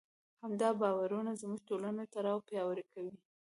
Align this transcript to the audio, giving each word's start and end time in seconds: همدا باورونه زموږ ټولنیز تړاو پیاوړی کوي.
همدا 0.43 0.69
باورونه 0.81 1.31
زموږ 1.41 1.59
ټولنیز 1.69 2.09
تړاو 2.13 2.45
پیاوړی 2.49 2.85
کوي. 2.93 3.13